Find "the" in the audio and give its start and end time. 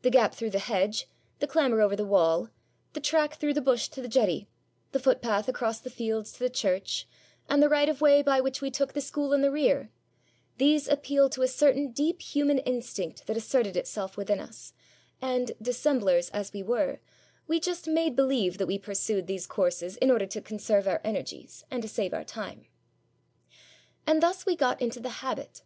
0.00-0.10, 0.50-0.58, 1.38-1.46, 1.94-2.04, 2.94-3.00, 3.54-3.60, 4.02-4.08, 4.90-4.98, 5.78-5.88, 6.40-6.50, 7.62-7.68, 8.92-9.00, 9.40-9.52, 24.98-25.10